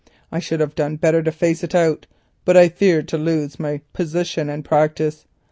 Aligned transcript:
I 0.31 0.39
should 0.39 0.61
have 0.61 0.73
done 0.73 0.95
better 0.95 1.21
to 1.21 1.31
face 1.31 1.63
it 1.63 1.75
out, 1.75 2.07
but 2.43 2.57
I 2.57 2.69
feared 2.69 3.07
to 3.09 3.19
lose 3.19 3.59
my 3.59 3.81
position 3.93 4.49
and 4.49 4.65
practice. 4.65 5.27